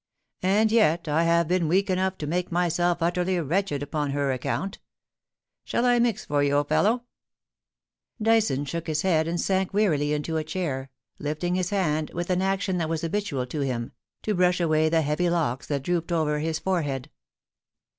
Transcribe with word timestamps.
and 0.41 0.71
yet 0.71 1.07
I 1.07 1.25
have 1.25 1.47
been 1.47 1.67
weak 1.67 1.87
enough 1.87 2.17
to 2.17 2.25
make 2.25 2.51
myself 2.51 3.03
utterly 3.03 3.39
wretched 3.39 3.83
upon 3.83 4.09
her 4.09 4.31
account 4.31 4.79
Shall 5.63 5.85
I 5.85 5.99
mix 5.99 6.25
for 6.25 6.41
you, 6.41 6.53
o 6.53 6.63
fellow 6.63 7.03
7 8.17 8.23
Dyson 8.33 8.65
shook 8.65 8.87
his 8.87 9.03
head 9.03 9.27
and 9.27 9.39
sank 9.39 9.75
wearily 9.75 10.11
into 10.11 10.37
a 10.37 10.43
chair, 10.43 10.89
lifting 11.19 11.53
his 11.53 11.69
hand, 11.69 12.09
with 12.15 12.31
an 12.31 12.41
action 12.41 12.77
that 12.79 12.89
was 12.89 13.01
habitual 13.01 13.45
to 13.45 13.59
him, 13.59 13.91
to 14.23 14.33
brush 14.33 14.59
away 14.59 14.89
the 14.89 15.03
heavy 15.03 15.29
locks 15.29 15.67
that 15.67 15.83
drooped 15.83 16.11
over 16.11 16.39
his 16.39 16.57
forehead. 16.57 17.11